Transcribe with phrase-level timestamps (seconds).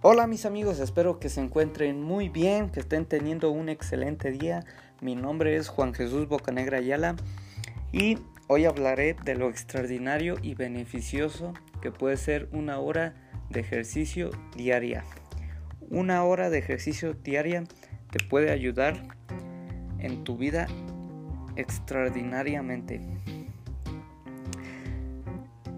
[0.00, 4.64] Hola mis amigos, espero que se encuentren muy bien, que estén teniendo un excelente día.
[5.00, 7.16] Mi nombre es Juan Jesús Bocanegra Ayala
[7.90, 8.16] y
[8.46, 13.16] hoy hablaré de lo extraordinario y beneficioso que puede ser una hora
[13.50, 15.02] de ejercicio diaria.
[15.90, 17.64] Una hora de ejercicio diaria
[18.12, 19.02] te puede ayudar
[19.98, 20.68] en tu vida
[21.56, 23.00] extraordinariamente.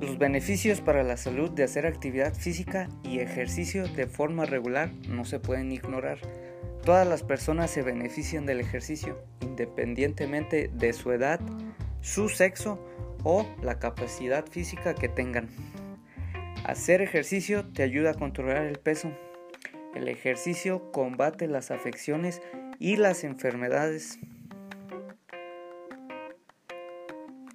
[0.00, 5.26] Los beneficios para la salud de hacer actividad física y ejercicio de forma regular no
[5.26, 6.18] se pueden ignorar.
[6.86, 11.38] Todas las personas se benefician del ejercicio, independientemente de su edad,
[12.00, 12.82] su sexo
[13.24, 15.48] o la capacidad física que tengan.
[16.64, 19.12] Hacer ejercicio te ayuda a controlar el peso.
[19.94, 22.40] El ejercicio combate las afecciones
[22.78, 24.18] y las enfermedades.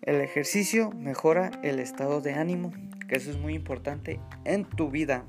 [0.05, 2.71] El ejercicio mejora el estado de ánimo,
[3.07, 5.25] que eso es muy importante en tu vida.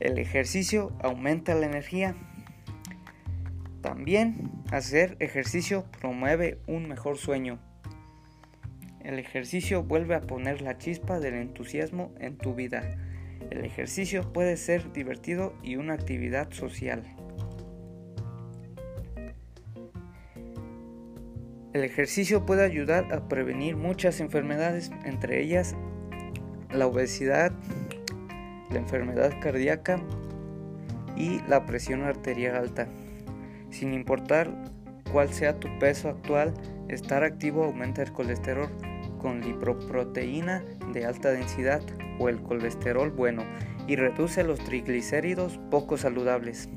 [0.00, 2.14] El ejercicio aumenta la energía.
[3.80, 7.58] También hacer ejercicio promueve un mejor sueño.
[9.00, 12.98] El ejercicio vuelve a poner la chispa del entusiasmo en tu vida.
[13.50, 17.02] El ejercicio puede ser divertido y una actividad social.
[21.74, 25.74] El ejercicio puede ayudar a prevenir muchas enfermedades, entre ellas
[26.70, 27.50] la obesidad,
[28.70, 30.00] la enfermedad cardíaca
[31.16, 32.86] y la presión arterial alta.
[33.70, 34.54] Sin importar
[35.10, 36.54] cuál sea tu peso actual,
[36.88, 38.68] estar activo aumenta el colesterol
[39.18, 41.82] con lipoproteína de alta densidad
[42.20, 43.42] o el colesterol bueno
[43.88, 46.68] y reduce los triglicéridos poco saludables.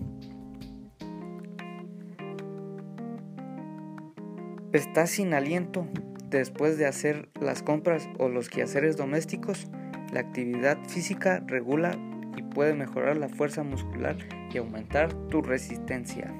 [4.73, 5.87] ¿Estás sin aliento
[6.29, 9.67] después de hacer las compras o los quehaceres domésticos?
[10.11, 11.97] La actividad física regula
[12.35, 14.17] y puede mejorar la fuerza muscular
[14.53, 16.33] y aumentar tu resistencia.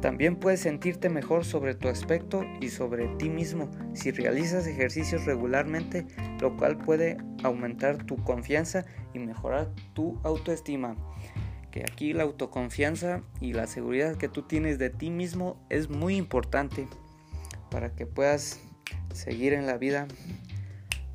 [0.00, 6.06] También puedes sentirte mejor sobre tu aspecto y sobre ti mismo si realizas ejercicios regularmente,
[6.40, 10.96] lo cual puede aumentar tu confianza y mejorar tu autoestima
[11.72, 16.16] que aquí la autoconfianza y la seguridad que tú tienes de ti mismo es muy
[16.16, 16.86] importante
[17.70, 18.60] para que puedas
[19.12, 20.06] seguir en la vida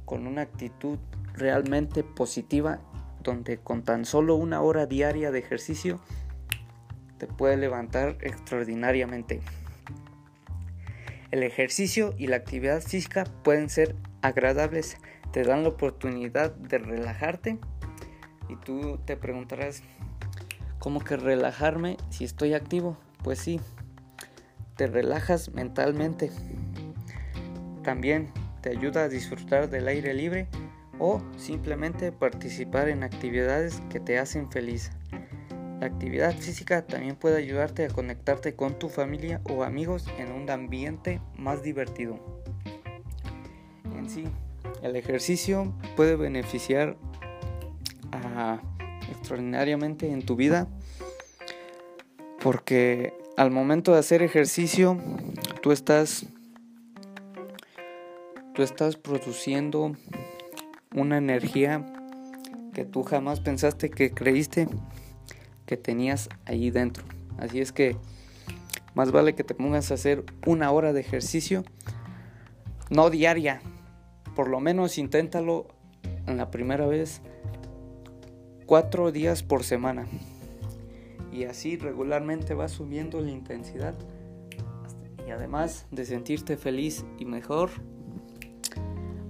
[0.03, 0.97] con una actitud
[1.33, 2.81] realmente positiva
[3.21, 6.01] donde con tan solo una hora diaria de ejercicio
[7.19, 9.41] te puede levantar extraordinariamente.
[11.29, 14.97] El ejercicio y la actividad física pueden ser agradables,
[15.31, 17.59] te dan la oportunidad de relajarte
[18.49, 19.83] y tú te preguntarás
[20.87, 22.95] como que relajarme si estoy activo.
[23.21, 23.59] Pues sí,
[24.77, 26.31] te relajas mentalmente.
[27.83, 28.31] También
[28.61, 30.47] te ayuda a disfrutar del aire libre
[30.97, 34.91] o simplemente participar en actividades que te hacen feliz.
[35.81, 40.49] La actividad física también puede ayudarte a conectarte con tu familia o amigos en un
[40.49, 42.17] ambiente más divertido.
[43.93, 44.23] En sí,
[44.81, 46.95] el ejercicio puede beneficiar
[48.13, 48.61] a
[49.09, 50.67] extraordinariamente en tu vida
[52.41, 54.97] porque al momento de hacer ejercicio
[55.61, 56.25] tú estás
[58.53, 59.95] tú estás produciendo
[60.95, 61.85] una energía
[62.73, 64.67] que tú jamás pensaste que creíste
[65.67, 67.03] que tenías ahí dentro.
[67.37, 67.95] Así es que
[68.95, 71.63] más vale que te pongas a hacer una hora de ejercicio,
[72.89, 73.61] no diaria,
[74.35, 75.67] por lo menos inténtalo
[76.25, 77.21] en la primera vez
[78.65, 80.07] cuatro días por semana.
[81.37, 83.93] Y así regularmente vas subiendo la intensidad.
[85.27, 87.69] Y además de sentirte feliz y mejor,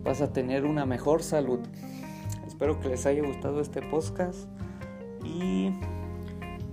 [0.06, 1.60] vas a tener una mejor salud.
[2.48, 4.48] Espero que les haya gustado este podcast.
[5.26, 5.72] Y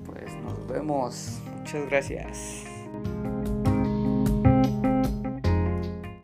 [0.04, 1.40] pues nos vemos.
[1.58, 2.64] Muchas gracias.